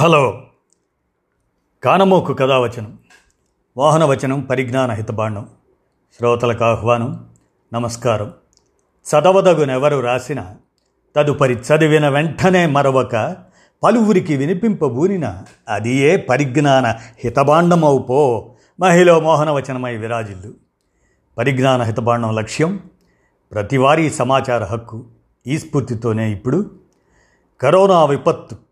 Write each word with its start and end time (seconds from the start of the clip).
Hello. 0.00 0.42
కానమోకు 1.84 2.34
కథావచనం 2.34 2.98
వాహనవచనం 3.76 4.40
పరిజ్ఞాన 4.40 4.90
హితబాండం 4.90 5.48
శ్రోతలకు 6.18 6.64
ఆహ్వానం 6.64 7.28
నమస్కారం. 7.74 8.34
చదవదగునెవరు 9.10 10.00
రాసిన 10.00 10.56
తదుపరి 11.16 11.54
చదివిన 11.54 12.08
వెంటనే 12.08 12.66
మరొక 12.66 13.36
పలువురికి 13.82 14.36
వినిపింపబూనిన 14.36 15.42
అది 15.68 15.94
ఏ 15.94 16.16
పరిజ్ఞాన 16.16 16.86
హితబాండమవుపో 17.24 18.50
మహిళ 18.80 19.18
మోహనవచనమై 19.18 19.96
విరాజిల్లు. 19.96 20.54
పరిజ్ఞాన 21.38 21.82
హితబాండం 21.82 22.34
లక్ష్యం 22.34 22.80
ప్రతివారీ 23.52 24.10
సమాచార 24.10 24.64
హక్కు 24.64 25.04
ఈ 25.46 25.58
స్ఫూర్తితోనే 25.58 26.32
ఇప్పుడు. 26.32 26.70
కరోనా 27.60 28.04
విపత్తు 28.04 28.69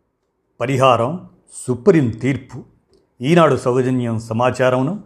పరిహారం 0.61 1.29
సుప్రీం 1.67 2.11
తీర్పు 2.11 2.65
ఈనాడు 3.21 3.57
సౌజన్యం 3.57 4.21
సమాచారమును 4.21 5.03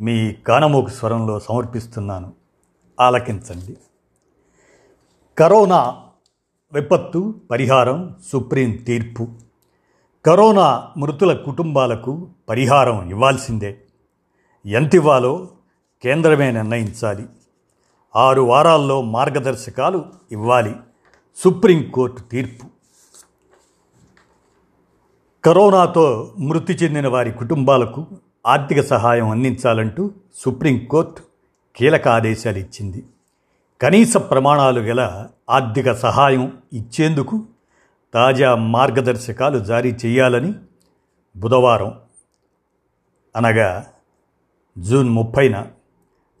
మీ 0.00 0.32
కానమోకు 0.32 0.88
స్వరంలో 0.88 1.40
సమర్పిస్తున్నాను. 1.40 2.32
ఆలకించండి. 3.00 3.76
కరోనా 5.38 5.96
విపత్తు 6.72 7.34
పరిహారం 7.50 8.16
సుప్రీం 8.32 8.72
తీర్పు. 8.72 9.28
కరోనా 10.26 10.90
మృతుల 10.96 11.34
కుటుంబాలకు 11.34 12.28
పరిహారం 12.48 13.10
ఇవ్వాల్సిందే. 13.10 13.80
ఎంత 14.66 14.94
ఇవ్వాలో 14.94 15.48
కేంద్రమే 16.02 16.50
నిర్ణయించాలి. 16.50 17.26
ఆరు 18.16 18.42
వారాల్లో 18.42 19.02
మార్గదర్శకాలు 19.02 20.04
ఇవ్వాలి. 20.32 20.76
సుప్రీంకోర్టు 21.36 22.20
తీర్పు. 22.20 22.73
కరోనాతో 25.44 26.34
మృతి 26.38 26.72
చెందిన 26.72 27.08
వారి 27.08 27.32
కుటుంబాలకు 27.32 28.06
ఆర్థిక 28.46 28.80
సహాయం 28.80 29.30
అందించాలంటూ 29.30 30.10
సుప్రీంకోర్టు 30.34 31.22
కీలక 31.76 32.08
ఆదేశాలు 32.08 32.58
ఇచ్చింది. 32.58 33.04
కనీస 33.80 34.16
ప్రమాణాలు 34.16 34.80
గల 34.80 35.28
ఆర్థిక 35.50 35.92
సహాయం 35.92 36.52
ఇచ్చేందుకు 36.72 37.42
తాజా 38.14 38.54
మార్గదర్శకాలు 38.54 39.58
జారీ 39.58 39.96
చేయాలని 40.06 40.54
బుధవారం 41.36 41.92
అనగా 43.36 43.86
జూన్ 44.78 45.08
ముప్పైన 45.08 45.66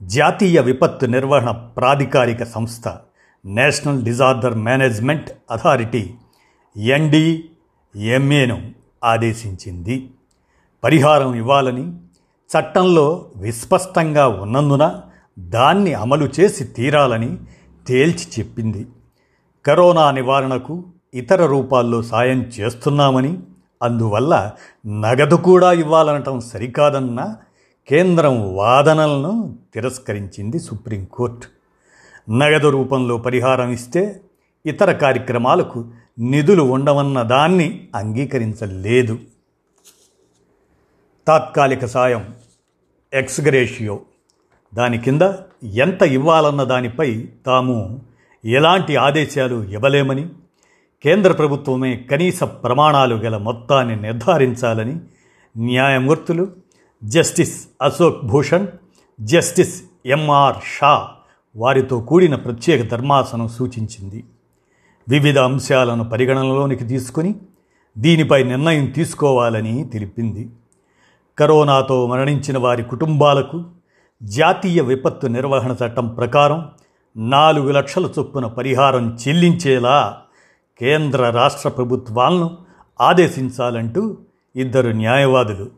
జాతీయ 0.02 0.60
విపత్తు 0.60 1.06
నిర్వహణ 1.06 1.50
ప్రాధికారిక 1.50 2.44
సంస్థ 2.44 2.98
నేషనల్ 3.46 4.02
డిజార్డర్ 4.02 4.54
మేనేజ్మెంట్ 4.54 5.30
అథారిటీ 5.50 6.14
ఎన్డీఎంఏను 6.76 8.83
ఆదేశించింది. 9.04 10.10
పరిహారం 10.84 11.34
ఇవ్వాలని 11.34 11.92
చట్టంలో 12.50 13.30
విస్పష్టంగా 13.36 14.28
ఉన్నందున 14.28 15.00
దాన్ని 15.38 15.94
అమలు 15.94 16.28
చేసి 16.40 16.64
తీరాలని 16.64 17.38
తేల్చి 17.88 18.26
చెప్పింది. 18.38 18.86
కరోనా 19.66 20.10
నివారణకు 20.10 20.82
ఇతర 21.14 21.46
రూపాల్లో 21.46 22.02
సాయం 22.02 22.42
చేస్తున్నామని 22.42 23.38
అందువల్ల 23.82 24.50
నగదు 24.86 25.34
కూడా 25.34 25.72
ఇవ్వాలనటం 25.72 26.40
సరికాదన్న 26.40 27.36
కేంద్రం 27.88 28.56
వాదనలను 28.56 29.58
తిరస్కరించింది 29.74 30.58
సుప్రీంకోర్టు. 30.58 31.46
నగదు 32.32 32.68
రూపంలో 32.68 33.16
పరిహారం 33.16 33.70
ఇస్తే 33.70 34.20
ఇతర 34.66 34.92
కార్యక్రమాలకు 34.92 35.84
నిధులు 36.18 36.62
ఉండవన్న 36.62 37.22
దాన్ని 37.22 37.88
అంగీకరించలేదు. 37.94 39.18
తాత్కాలిక 41.26 41.84
సాయం 41.84 42.34
ఎక్స్గ్రేషియో 43.14 44.00
దాని 44.74 44.98
కింద 44.98 45.22
ఎంత 45.64 46.02
ఇవ్వాలన్న 46.02 46.62
దానిపై 46.62 47.28
తాము 47.46 48.02
ఎలాంటి 48.44 48.96
ఆదేశాలు 48.96 49.64
ఇవ్వలేమని 49.64 50.28
కేంద్ర 51.02 51.32
ప్రభుత్వమే 51.32 51.96
కనీస 51.96 52.42
ప్రమాణాలు 52.42 53.14
గల 53.14 53.36
మొత్తాన్ని 53.36 53.96
నిర్ధారించాలని 53.96 54.98
న్యాయమూర్తులు 55.56 56.52
justice 57.04 57.68
Ashok 57.82 58.24
Bhushan 58.24 58.66
justice 59.20 59.82
M R 60.06 60.56
Shah 60.78 61.08
వారితో 61.56 62.00
కూడిన 62.00 62.34
ప్రత్యేక 62.34 62.90
ధర్మాసనం 62.90 63.48
సూచించింది. 63.48 64.24
వివిధ 65.08 65.38
అంశాలను 65.38 66.04
పరిగణనలోనికి 66.04 66.84
తీసుకుని 66.84 67.34
దీనిపై 67.98 68.42
నిర్ణయం 68.42 68.86
తీసుకోవాలని 68.86 69.84
తెలిపింది. 69.84 70.50
కరోనాతో 71.38 72.06
మరణించిన 72.06 72.58
వారి 72.58 72.82
కుటుంబాలకు 72.82 73.64
జాతీయ 74.22 74.80
విపత్తు 74.80 75.26
నిర్వహణ 75.26 75.76
చట్టం 75.84 76.08
ప్రకారం 76.08 76.68
నాలుగు 77.16 77.70
లక్షల 77.72 78.10
చొప్పున 78.18 78.46
పరిహారం 78.46 79.18
చెల్లించేలా 79.28 80.16
కేంద్ర 80.80 81.30
రాష్ట్ర 81.30 81.68
ప్రభుత్వాలను 81.68 82.56
ఆదేశించాలంటూ 83.00 84.18
ఇద్దరు 84.56 84.88
న్యాయవాదులు 84.88 85.70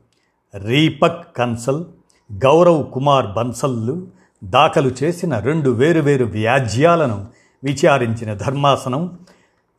రీపక్ 0.54 1.36
కన్సల్ 1.36 1.84
గౌరవ్ 2.32 2.92
కుమార్ 2.92 3.26
బన్సల్లు 3.26 4.06
దాఖలు 4.44 4.90
చేసిన 5.02 5.38
రెండు 5.38 5.70
వేరువేరు 5.70 6.24
వ్యాజ్యాలను 6.24 7.26
విచారించిన 7.66 8.34
ధర్మాసనం 8.34 9.18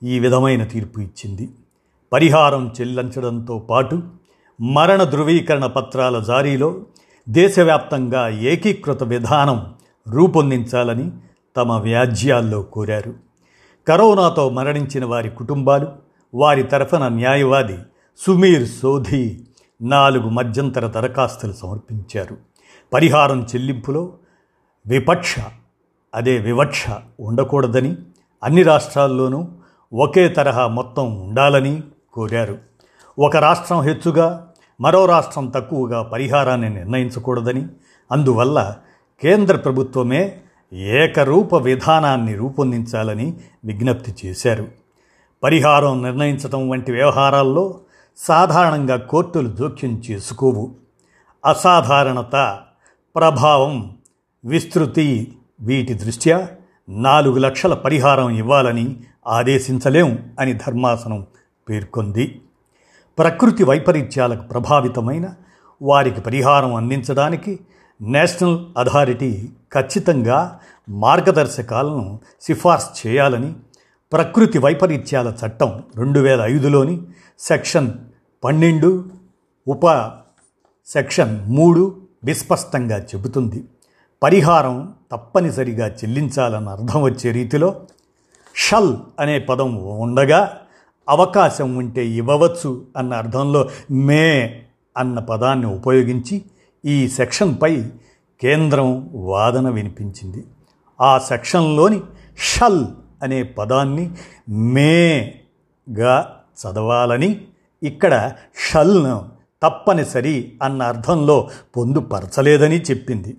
ఈ 0.04 0.20
విధమైన 0.20 0.64
తీర్పు 0.64 1.00
ఇచ్చింది. 1.00 1.50
పరిహారం 2.14 2.74
చెల్లించడంతో 2.82 3.60
పాటు 3.60 4.04
మరణ 4.62 5.04
ధృవీకరణ 5.04 5.66
పత్రాల 5.66 6.20
జారీలో 6.20 6.82
దేశవ్యాప్తంగా 7.30 8.30
ఏకీకృత 8.30 9.04
విధానం 9.04 9.74
రూపొందించాలని 10.08 11.12
తమ 11.58 11.72
వ్యాజ్యాల్లో 11.72 12.62
కోరారు. 12.62 13.14
కరోనాతో 13.88 14.50
మరణించిన 14.50 15.06
వారి 15.06 15.30
కుటుంబాలు 15.30 15.88
వారి 16.34 16.64
తరఫున 16.64 17.08
న్యాయవాది 17.08 17.78
సుమీర్ 18.18 18.68
సోధి 18.68 19.44
నాలుగు 19.82 20.30
మధ్యంతర 20.30 20.88
దరఖాస్తులు 20.88 21.54
సమర్పించారు. 21.54 22.38
పరిహారం 22.94 23.42
చెల్లింపులో 23.42 24.14
విపక్ష 24.88 25.36
అదే 26.18 26.38
వివక్ష 26.38 26.86
ఉండకూడదని 27.20 27.96
అన్ని 28.44 28.64
రాష్ట్రాల్లోనూ 28.64 29.48
ఒకే 29.94 30.28
తరహా 30.28 30.68
మొత్తం 30.68 31.28
ఉండాలని 31.28 31.84
కోరారు. 32.14 32.58
ఒక 33.20 33.36
రాష్ట్రం 33.36 33.82
హెచ్చుగా 33.82 34.48
మరో 34.82 35.06
రాష్ట్రం 35.06 35.48
తక్కువగా 35.48 36.02
పరిహారాన్ని 36.02 36.70
నిర్ణయించకూడదని 36.70 37.66
అందువల్ల 38.12 38.76
కేంద్ర 39.22 39.58
ప్రభుత్వమే 39.58 40.38
ఏకరూప 40.74 41.56
విధానాన్ని 41.56 42.36
రూపొందించాలని 42.36 43.38
విజ్ఞప్తి 43.66 44.16
చేశారు. 44.26 44.68
పరిహారం 45.44 46.04
నిర్ణయించడం 46.04 46.70
వంటి 46.70 46.92
వ్యవహారాల్లో 46.92 47.80
సాధారణంగా 48.18 48.98
కోర్టులు 48.98 49.50
జోక్యం 49.50 50.04
చేసుకోవు. 50.12 50.76
అసాధారణత 51.46 52.60
ప్రభావం 53.16 53.98
విస్తృతి 54.46 55.37
వీటి 55.62 55.94
దృష్ట్యా 55.94 56.50
నాలుగు 56.90 57.40
లక్షల 57.40 57.74
పరిహారం 57.74 58.30
ఇవ్వాలని 58.30 59.00
ఆదేశించలేం 59.28 60.34
అని 60.40 60.54
ధర్మాసనం 60.54 61.26
పేర్కొంది. 61.70 62.42
ప్రకృతి 63.18 63.64
వైపరీత్యాలకు 63.64 64.44
ప్రభావితమైన 64.44 65.30
వారికి 65.82 66.22
పరిహారం 66.22 66.76
అందించడానికి 66.76 67.60
నేషనల్ 68.02 68.66
అథారిటీ 68.78 69.50
ఖచ్చితంగా 69.74 70.60
మార్గదర్శకాలను 70.90 72.20
సిఫార్సు 72.42 73.08
చేయాలని 73.08 73.54
ప్రకృతి 74.12 74.58
వైపరీత్యాల 74.60 75.34
చట్టం 75.46 75.84
రెండు 75.96 76.20
వేల 76.20 76.42
ఐదులోని 76.42 77.02
సెక్షన్ 77.40 77.92
పన్నెండు 78.44 79.06
ఉప 79.68 80.12
సెక్షన్ 80.88 81.50
మూడు 81.50 82.02
విస్పష్టంగా 82.24 83.00
చెబుతుంది. 83.00 83.64
పరిహారం 84.24 84.94
తప్పనిసరిగా 85.12 85.88
చెల్లించాలన్న 85.88 86.70
అర్థం 86.70 87.02
వచ్చే 87.02 87.32
రీతిలో 87.32 87.82
షల్ 88.56 88.98
అనే 89.20 89.40
పదం 89.40 89.76
ఉండగా 89.76 90.58
అవకాశం 91.10 91.76
ఉంటే 91.76 92.08
ఇవ్వవచ్చు 92.08 92.86
అన్న 92.98 93.14
అర్థంలో 93.14 93.70
మే 93.92 94.64
అన్న 94.98 95.20
పదాన్ని 95.20 95.66
ఉపయోగించి 95.66 96.44
ఈ 96.86 97.08
సెక్షన్పై 97.08 97.90
కేంద్రం 98.42 99.10
వాదన 99.14 99.70
వినిపించింది. 99.70 100.44
ఆ 101.02 101.18
సెక్షన్లోని 101.18 102.02
షల్ 102.38 102.86
అనే 103.24 103.44
పదాన్ని 103.44 104.12
మేగా 104.50 106.36
చదవాలని 106.62 107.48
ఇక్కడ 107.84 108.32
షల్ను 108.70 109.30
తప్పనిసరి 109.64 110.54
అన్న 110.64 110.84
అర్థంలో 110.84 111.50
పొందుపరచలేదని 111.78 112.82
చెప్పింది. 112.82 113.38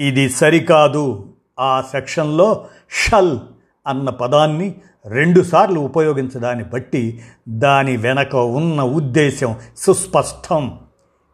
ఇది 0.00 0.28
సరికాదు. 0.28 1.26
ఆ 1.60 1.80
సెక్షన్లో 1.80 2.64
షల్ 2.90 3.38
అన్న 3.86 4.10
పదాన్ని 4.10 4.74
రెండుసార్లు 5.06 5.80
ఉపయోగించడాన్ని 5.80 6.64
బట్టి 6.64 7.22
దాని 7.48 7.96
వెనక 7.96 8.34
ఉన్న 8.34 8.82
ఉద్దేశం 8.82 9.56
సుస్పష్టం. 9.76 10.78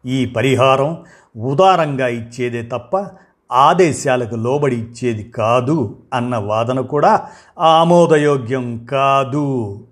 ఈ 0.07 0.27
పరిహారం 0.27 1.05
ఉదారంగా 1.37 2.09
ఇచ్చేదే 2.09 2.63
తప్ప 2.63 3.07
ఆదేశాలకు 3.53 4.35
లోబడి 4.35 4.77
ఇచ్చేది 4.77 5.23
కాదు 5.31 6.03
అన్న 6.15 6.37
వాదన 6.37 6.81
కూడా 6.81 7.29
ఆమోదయోగ్యం 7.59 8.87
కాదు. 8.91 9.85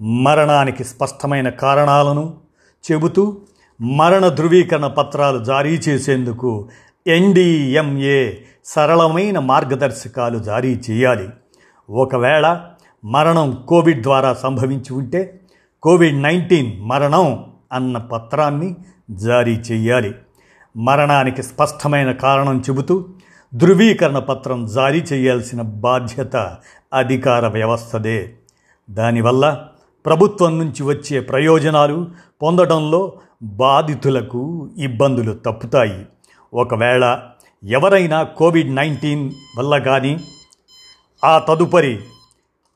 మరణానికి 0.00 0.84
స్పష్టమైన 0.84 1.48
కారణాలను 1.48 2.36
చెబుతూ 2.92 3.40
మరణ 3.80 4.28
ధృవీకరణ 4.28 4.86
పత్రాలు 4.86 5.44
జారీ 5.44 5.70
చేసేందుకు 5.70 6.68
ఎన్డీఎంఏ 7.06 8.32
సరళమైన 8.64 9.38
మార్గదర్శకాలు 9.38 10.38
జారీ 10.38 10.80
చేయాలి. 10.90 11.28
ఒకవేళ 11.90 12.60
మరణం 13.04 13.64
కోవిడ్ 13.68 14.02
ద్వారా 14.02 14.34
సంభవించి 14.34 14.92
ఉంటే 14.92 15.40
కోవిడ్ 15.82 16.22
నైన్టీన్ 16.22 16.80
మరణం 16.80 17.46
అన్న 17.72 17.98
పత్రాన్ని 17.98 18.76
జారీ 19.10 19.52
చేయాలి. 19.52 20.14
మరణానికి 20.76 21.42
స్పష్టమైన 21.42 22.12
కారణం 22.12 22.60
చెబుతూ 22.60 23.04
ధృవీకరణ 23.54 24.18
పత్రం 24.18 24.66
జారీ 24.66 24.98
చేయాల్సిన 24.98 25.62
బాధ్యత 25.62 26.56
అధికార 26.94 27.48
వ్యవస్థదే. 27.48 28.32
దానివల్ల 28.90 29.66
ప్రభుత్వం 30.06 30.58
నుంచి 30.58 30.82
వచ్చే 30.82 31.20
ప్రయోజనాలు 31.20 32.06
పొందడంలో 32.42 33.12
బాధితులకు 33.42 34.70
ఇబ్బందులు 34.78 35.32
తప్పుతాయి. 35.32 36.06
ఒకవేళ 36.54 37.18
ఎవరైనా 37.64 38.22
కోవిడ్ 38.22 38.74
నైన్టీన్ 38.74 39.30
వల్ల 39.58 39.78
కానీ 39.78 40.20
ఆ 41.24 41.38
తదుపరి 41.38 42.00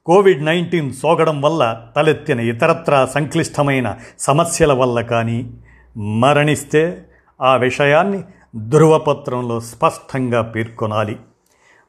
కోవిడ్ 0.06 0.44
నైన్టీన్ 0.44 0.92
సోకడం 0.94 1.42
వల్ల 1.42 1.86
తలెత్తిన 1.96 2.40
ఇతరత్రా 2.40 3.06
సంక్లిష్టమైన 3.06 3.96
సమస్యల 4.18 4.72
వల్ల 4.72 5.00
కానీ 5.00 5.50
మరణిస్తే 5.96 7.06
ఆ 7.42 7.56
విషయాన్ని 7.56 8.24
ధృవపత్రంలో 8.68 9.60
స్పష్టంగా 9.60 10.42
పేర్కొనాలి. 10.42 11.18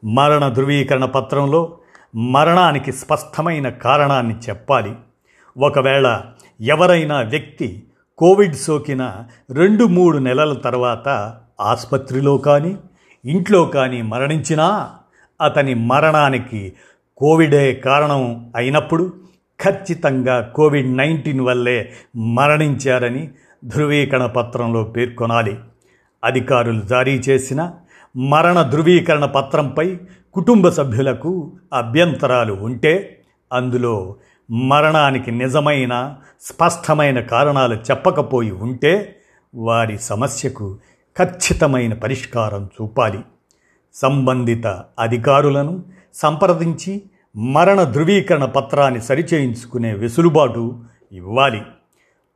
మరణ 0.06 0.48
ధృవీకరణ 0.48 1.06
పత్రంలో 1.06 1.78
మరణానికి 2.16 2.92
స్పష్టమైన 2.92 3.70
కారణాన్ని 3.70 4.36
చెప్పాలి. 4.50 4.96
ఒకవేళ 5.58 6.22
ఎవరైనా 6.62 7.22
వ్యక్తి 7.22 7.84
కోవిడ్ 8.18 8.56
సోకిన 8.56 9.24
రెండు 9.52 9.84
మూడు 9.84 10.18
నెలల 10.18 10.54
తర్వాత 10.54 11.38
ఆసుపత్రిలో 11.60 12.38
కానీ 12.38 12.78
ఇంట్లో 13.26 13.66
కానీ 13.66 14.02
మరణించినా 14.02 14.94
అతని 15.42 15.74
మరణానికి 15.74 16.74
కోవిడే 17.18 17.74
కారణం 17.74 18.52
అయినప్పుడు 18.56 19.14
ఖచ్చితంగా 19.64 20.42
కోవిడ్ 20.56 20.98
నైన్టీన్ 20.98 21.42
వల్లే 21.42 21.94
మరణించారని 22.18 23.32
ధృవీకరణ 23.66 24.26
పత్రంలో 24.26 24.84
పేర్కొనాలి. 24.84 25.60
అధికారులు 26.24 26.82
జారీ 26.82 27.12
చేసిన 27.12 27.74
మరణ 28.18 28.62
ధృవీకరణ 28.62 29.26
పత్రంపై 29.26 29.98
కుటుంబ 30.34 30.70
సభ్యులకు 30.70 31.52
అభ్యంతరాలు 31.74 32.54
ఉంటే 32.54 33.24
అందులో 33.54 34.16
మరణానికి 34.52 35.32
నిజమైన 35.32 36.16
స్పష్టమైన 36.42 37.20
కారణాలు 37.20 37.76
చెప్పకపోయి 37.76 38.52
ఉంటే 38.52 39.16
వారి 39.56 40.00
సమస్యకు 40.00 40.78
ఖచ్చితమైన 41.20 41.94
పరిష్కారం 41.94 42.70
చూపాలి. 42.82 43.20
సంబంధిత 43.94 44.84
అధికారులను 45.00 45.84
సంప్రదించి 46.14 47.02
మరణ 47.36 47.84
ధృవీకరణ 47.84 48.46
పత్రాన్ని 48.46 49.02
సరిచేయించుకునే 49.02 49.94
వెసులుబాటు 49.94 50.84
ఇవ్వాలి. 51.12 51.62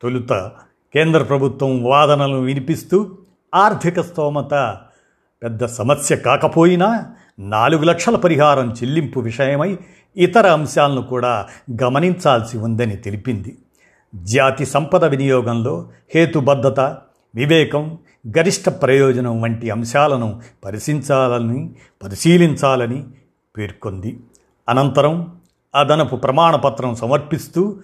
తొలుత 0.02 0.52
కేంద్ర 0.94 1.24
ప్రభుత్వం 1.24 1.84
వాదనలను 1.84 2.40
వినిపిస్తూ 2.40 3.18
ఆర్థిక 3.56 4.02
స్తోమత 4.02 4.78
పెద్ద 5.44 5.66
సమస్య 5.66 6.16
కాకపోయినా 6.16 7.14
నాలుగు 7.40 7.84
లక్షల 7.84 8.16
పరిహారం 8.16 8.74
చెల్లింపు 8.74 9.20
విషయమై 9.20 9.78
ఇతర 10.18 10.48
అంశాలను 10.48 11.02
కూడా 11.02 11.48
గమనించాల్సి 11.84 12.58
ఉందని 12.58 12.96
తెలిపింది. 12.96 13.58
జాతి 14.16 14.66
సంపద 14.66 15.06
వినియోగంలో 15.06 15.90
హేతుబద్ధత 16.16 16.98
వివేకం 17.36 17.98
గరిష్ట 18.38 18.70
ప్రయోజనం 18.70 19.42
వంటి 19.42 19.70
అంశాలను 19.70 20.42
పరిశీలించాలని 20.66 21.70
పరిశీలించాలని 22.04 23.04
పేర్కొంది. 23.58 24.20
అనంతరం 24.70 25.36
అదనపు 25.76 26.16
ప్రమాణపత్రం 26.16 26.96
సమర్పిస్తూ 26.96 27.80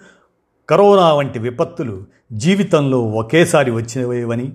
కరోనా 0.70 1.12
వంటి 1.12 1.38
విపత్తులు 1.38 2.04
జీవితంలో 2.32 3.00
ఒకేసారి 3.00 3.70
వచ్చినవేవని 3.70 4.52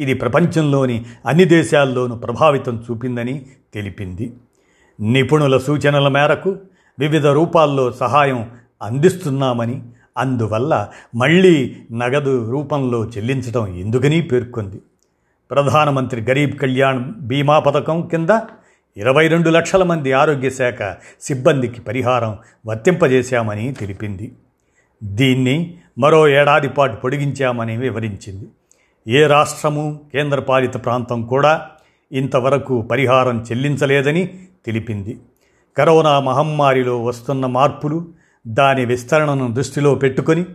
ఇది 0.00 0.14
ప్రపంచంలోని 0.14 1.06
అన్ని 1.26 1.44
దేశాల్లోనూ 1.44 2.16
ప్రభావితం 2.16 2.84
చూపిందని 2.90 3.46
తెలిపింది. 3.74 4.32
నిపుణుల 5.00 5.58
సూచనల 5.58 6.08
మేరకు 6.08 6.56
వివిధ 6.98 7.26
రూపాల్లో 7.26 7.92
సహాయం 7.92 8.50
అందిస్తున్నామని 8.82 9.82
అందువల్ల 10.18 10.88
మళ్ళీ 11.14 11.76
నగదు 11.92 12.50
రూపంలో 12.50 13.04
చెల్లించడం 13.04 13.76
ఎందుకని 13.76 14.20
పేర్కొంది. 14.20 14.80
ప్రధానమంత్రి 15.50 16.20
గరీబ్ 16.20 16.58
కళ్యాణ్ 16.58 17.14
బీమా 17.14 17.58
పథకం 17.58 18.02
కింద 18.02 18.40
ఇరవై 18.96 19.28
రెండు 19.28 19.50
లక్షల 19.50 19.82
మంది 19.82 20.12
ఆరోగ్య 20.12 20.50
శాఖ 20.50 20.96
సిబ్బందికి 21.20 21.80
పరిహారం 21.80 22.38
వర్తింపజేశామని 22.66 23.72
తెలిపింది. 23.72 24.32
దీన్ని 25.02 25.78
మరో 25.98 26.28
ఏడాది 26.28 26.68
పాటు 26.68 26.96
పొడిగించామని 26.96 27.76
వివరించింది. 27.76 28.48
ఏ 29.08 29.26
రాష్ట్రము 29.26 30.00
కేంద్రపాలిత 30.12 30.84
ప్రాంతం 30.84 31.26
కూడా 31.26 31.66
ఇంతవరకు 32.12 32.82
పరిహారం 32.82 33.42
చెల్లించలేదని 33.42 34.26
తెలిపింది. 34.66 35.20
కరోనా 35.78 36.20
మహమ్మారిలో 36.20 37.04
వస్తున్న 37.04 37.46
మార్పులు 37.46 38.19
దాని 38.46 38.84
విస్తరణను 38.84 39.52
దృష్టిలో 39.52 39.94
పెట్టుకొని 39.94 40.46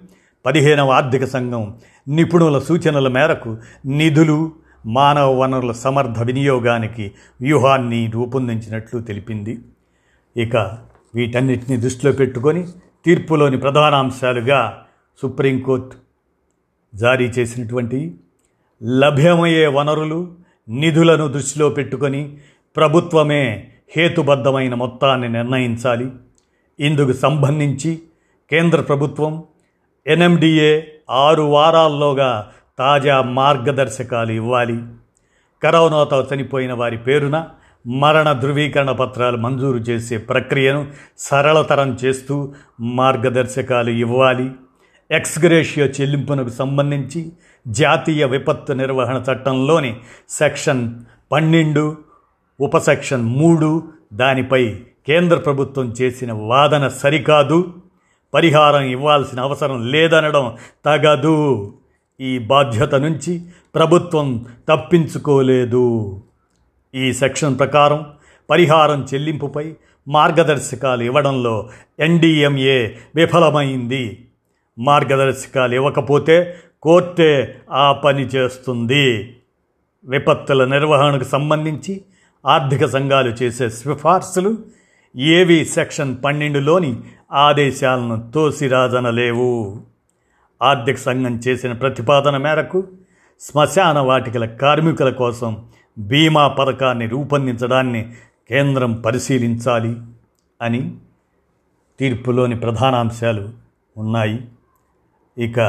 పదిహేనవ 0.45 0.91
ఆర్థిక 0.91 1.25
సంఘం 1.25 1.77
నిపుణుల 2.07 2.59
సూచనల 2.59 3.07
మేరకు 3.07 3.57
నిధులు 3.85 4.51
మానవ 4.85 5.41
వనరుల 5.41 5.71
సమర్థ 5.71 6.19
వినియోగానికి 6.21 7.11
వ్యూహాన్ని 7.41 8.11
రూపొందించినట్లు 8.13 8.99
తెలిపింది. 8.99 9.59
ఇక 10.37 10.55
వీటన్నిటిని 11.15 11.77
దృష్టిలో 11.77 12.11
పెట్టుకొని 12.11 12.67
తీర్పులోని 13.05 13.57
ప్రధాన 13.57 13.93
అంశాలుగా 13.95 14.83
సుప్రీంకోర్టు 15.21 15.95
జారీ 16.95 17.25
చేసినటువంటి 17.25 18.17
లభ్యమయ్యే 18.83 19.67
వనరులు 19.67 20.35
నిధులను 20.69 21.27
దృష్టిలో 21.27 21.69
పెట్టుకొని 21.69 22.37
ప్రభుత్వమే 22.75 23.71
హేతుబద్ధమైన 23.95 24.73
మొత్తాన్ని 24.73 25.29
నిర్ణయించాలి. 25.29 26.11
ఇందుకు 26.79 27.13
సంబంధించి 27.13 27.99
కేంద్ర 28.51 28.81
ప్రభుత్వం 28.81 29.43
ఎన్ఎండిఏ 30.07 30.81
ఆరు 31.09 31.41
వారాల్లోగా 31.41 32.51
తాజా 32.79 33.21
మార్గదర్శకాలు 33.21 34.31
ఇవ్వాలి. 34.31 34.83
కరోనాతో 35.63 36.27
చనిపోయిన 36.33 36.73
వారి 36.73 36.97
పేరున 36.97 37.47
మరణ 37.87 38.31
ధృవీకరణ 38.31 38.91
పత్రాలు 38.91 39.37
మంజూరు 39.37 39.77
చేసే 39.77 40.17
ప్రక్రియను 40.17 40.87
సరళతరం 41.17 41.97
చేస్తూ 42.05 42.53
మార్గదర్శకాలు 42.79 43.89
ఇవ్వాలి. 43.89 44.51
ఎక్స్గ్రేషియో 45.11 45.85
చెల్లింపునకు 45.85 46.49
సంబంధించి 46.49 47.31
జాతీయ 47.67 48.25
విపత్తు 48.25 48.73
నిర్వహణ 48.73 49.23
చట్టంలోని 49.31 49.97
సెక్షన్ 50.29 50.99
పన్నెండు 51.31 51.97
ఉపసెక్షన్ 52.59 53.23
మూడు 53.23 53.83
దానిపై 54.15 54.79
కేంద్ర 55.07 55.37
ప్రభుత్వం 55.37 55.85
చేసిన 56.01 56.33
వాదన 56.33 56.87
సరికాదు. 56.87 57.73
పరిహారం 58.33 58.81
ఇవ్వాల్సిన 58.81 59.39
అవసరం 59.39 59.91
లేదనడం 59.91 60.57
తగదు. 60.85 61.73
ఈ 62.19 62.39
బాధ్యత 62.39 62.95
నుంచి 62.95 63.41
ప్రభుత్వం 63.75 64.45
తప్పించుకోలేదు. 64.69 66.21
ఈ 66.95 67.13
సెక్షన్ 67.13 67.59
ప్రకారం 67.59 68.05
పరిహారం 68.49 69.07
చెల్లింపుపై 69.13 69.73
మార్గదర్శకాలు 70.07 71.03
ఇవ్వడంలో 71.03 71.69
ఎన్డీఎంఏ 71.99 72.87
విఫలమైంది. 73.15 74.27
మార్గదర్శకాలు 74.79 75.75
ఇవ్వకపోతే 75.75 76.55
కోర్టే 76.81 77.61
ఆ 77.71 77.91
పని 77.91 78.21
చేస్తుంది. 78.21 79.35
విపత్తుల 80.05 80.65
నిర్వహణకు 80.65 81.23
సంబంధించి 81.23 82.01
ఆర్థిక 82.45 82.85
సంఘాలు 82.85 83.29
చేసే 83.29 83.69
సిఫార్సులు 83.69 84.57
ఏవి 85.15 85.65
సెక్షన్ 85.65 86.17
పన్నెండులోని 86.25 86.97
ఆదేశాలను 87.31 88.31
తోసిరాజనలేవు. 88.35 89.81
ఆర్థిక 90.63 90.97
సంఘం 90.97 91.39
చేసిన 91.47 91.71
ప్రతిపాదన 91.71 92.37
మేరకు 92.37 92.87
శ్మశాన 93.41 93.99
వాటికల 93.99 94.45
కార్మికుల 94.45 95.09
కోసం 95.09 95.65
బీమా 95.97 96.47
పథకాన్ని 96.47 97.07
రూపొందించడాన్ని 97.07 98.13
కేంద్రం 98.49 98.93
పరిశీలించాలి 98.93 99.97
అని 100.61 100.95
తీర్పులోని 101.99 102.55
ప్రధానాంశాలు 102.55 103.49
ఉన్నాయి. 103.97 104.47
ఇక 105.37 105.59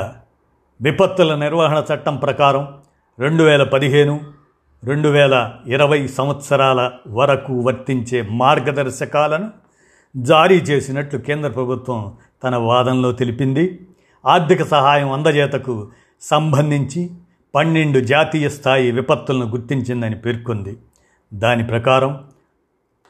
విపత్తుల 0.83 1.35
నిర్వహణ 1.35 1.85
చట్టం 1.95 2.16
ప్రకారం 2.16 2.75
రెండు 3.18 3.42
వేల 3.42 3.62
పదిహేను 3.62 4.36
రెండు 4.85 5.09
వేల 5.09 5.52
ఇరవై 5.66 6.06
సంవత్సరాల 6.06 6.90
వరకు 7.09 7.52
వర్తించే 7.52 8.28
మార్గదర్శకాలను 8.30 9.50
జారీ 10.16 10.56
చేసినట్లు 10.56 11.18
కేంద్ర 11.18 11.49
ప్రభుత్వం 11.50 12.12
తన 12.45 12.56
వాదనలో 12.56 13.12
తెలిపింది. 13.12 13.78
ఆర్థిక 14.26 14.62
సహాయం 14.62 15.12
అందజేతకు 15.12 15.88
సంబంధించి 16.21 17.11
పన్నెండు 17.54 17.99
జాతీయ 17.99 18.49
స్థాయి 18.49 18.90
విపత్తులను 18.90 19.47
గుర్తించిందని 19.47 20.16
పేర్కొంది. 20.16 20.76
దాని 21.35 21.66
ప్రకారం 21.66 22.21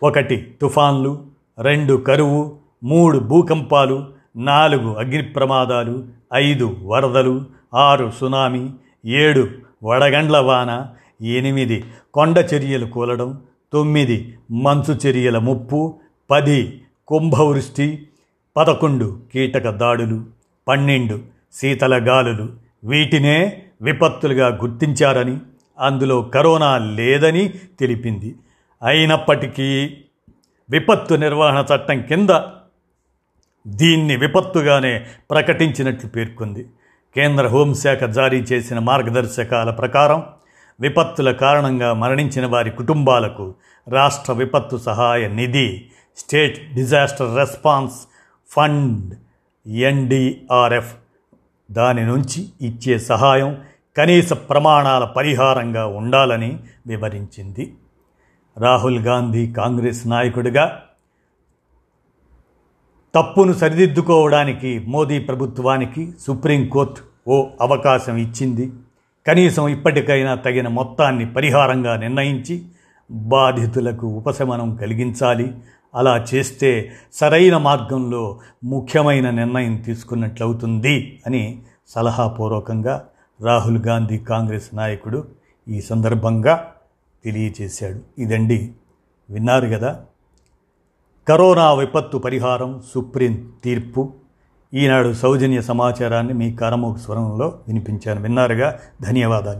ఒకటి 0.02 0.56
తుఫాన్లు 0.62 1.25
రెండు 1.58 1.94
కరువు 1.94 2.56
మూడు 2.85 3.18
భూకంపాలు 3.18 4.08
నాలుగు 4.37 4.94
అగ్ని 4.94 5.23
ప్రమాదాలు 5.23 6.04
ఐదు 6.35 6.76
వరదలు 6.82 7.44
ఆరు 7.75 8.12
సునామీ 8.20 8.70
ఏడు 9.06 9.49
వడగండ్ల 9.85 10.38
వాన 10.38 10.87
ఎనిమిది 11.23 11.85
కొండ 12.14 12.38
చర్యలు 12.54 12.87
కూలడం 12.87 13.42
తొమ్మిది 13.73 14.38
మంచు 14.50 14.94
చర్యల 15.06 15.38
ముప్పు 15.38 15.99
పది 16.30 16.80
కుంభవృష్టి 17.08 18.08
పదకొండు 18.56 19.20
కీటక 19.32 19.70
దాడులు 19.70 20.25
పన్నెండు 20.68 21.20
శీతల 21.54 22.08
గాలులు. 22.08 22.49
వీటినే 22.85 23.62
విపత్తులుగా 23.82 24.46
గుర్తించారని 24.49 25.38
అందులో 25.78 26.23
కరోనా 26.23 26.78
లేదని 26.78 27.49
తెలిపింది. 27.49 28.35
అయినప్పటికీ 28.82 29.96
విపత్తు 30.70 31.14
నిర్వహణ 31.14 31.64
చట్టం 31.75 32.02
కింద 32.02 32.30
దీన్ని 33.66 34.16
విపత్తుగానే 34.16 35.06
ప్రకటించినట్లు 35.30 36.11
పేర్కొంది. 36.11 36.66
కేంద్ర 37.14 37.46
హోంశాఖ 37.46 38.04
జారీ 38.04 38.38
చేసిన 38.38 38.78
మార్గదర్శకాల 38.78 39.70
ప్రకారం 39.70 40.23
విపత్తుల 40.80 41.33
కారణంగా 41.33 41.92
మరణించిన 41.92 42.47
వారి 42.47 42.71
కుటుంబాలకు 42.71 43.54
రాష్ట్ర 43.88 44.33
విపత్తు 44.33 44.76
సహాయ 44.76 45.28
నిధి 45.28 45.88
state 46.16 46.75
disaster 46.75 47.37
response 47.37 47.97
fund 48.50 49.14
NDRF 49.66 50.95
దాని 51.71 52.06
నుంచి 52.06 52.49
ఇచ్చే 52.61 52.99
సహాయం 52.99 53.62
కనీస 53.97 54.33
ప్రమాణాల 54.33 55.04
పరిహారంగా 55.04 55.87
ఉండాలని 55.87 56.59
వివరించింది. 56.87 57.75
రాహుల్ 58.59 58.99
గాంధీ 58.99 59.52
కాంగ్రెస్ 59.52 60.02
నాయకుడిగా 60.06 60.83
తప్పును 63.14 63.52
సరిదిద్దుకోవడానికి 63.52 64.78
మోదీ 64.78 65.18
ప్రభుత్వానికి 65.18 66.12
సుప్రీంకోర్టు 66.26 67.00
ఓ 67.28 67.47
అవకాశం 67.61 68.16
ఇచ్చింది. 68.16 68.73
కనీసం 69.26 69.68
ఇప్పటికైనా 69.68 70.35
తగిన 70.35 70.68
మొత్తాన్ని 70.68 71.33
పరిహారంగా 71.33 71.97
నిర్ణయించి 71.97 72.64
బాధితులకు 73.11 74.06
ఉపశమనం 74.06 74.76
కలిగించాలి. 74.76 75.52
అలా 75.95 76.25
చేస్తే 76.35 76.92
సరైన 77.12 77.56
మార్గంలో 77.56 78.40
ముఖ్యమైన 78.64 79.30
నిర్ణయం 79.30 79.76
తీసుకున్నట్లవుతుంది 79.76 81.23
అని 81.26 81.62
సలహాపూర్వకంగా 81.88 83.09
రాహుల్ 83.42 83.78
గాంధీ 83.78 84.18
కాంగ్రెస్ 84.18 84.71
నాయకుడు 84.75 85.28
ఈ 85.68 85.80
సందర్భంగా 85.80 86.73
తెలియచేశాడు 87.25 88.21
ఇదండి 88.21 88.73
విన్నారు 89.30 89.66
కదా. 89.66 90.00
కరోనా 91.28 91.73
విపత్తు 91.73 92.18
పరిహారం 92.18 92.83
సుప్రీం 92.95 93.52
తీర్పు. 93.64 94.12
ఈనాడు 94.76 95.12
సౌజన్య 95.12 95.62
సమాచారాన్ని 95.62 96.33
మీ 96.33 96.52
కారమోగ 96.52 96.97
స్వరంలో 96.97 97.59
వినిపించాను. 97.68 98.23
విన్నారుగా? 98.23 98.78
ధన్యవాదాలు. 99.02 99.54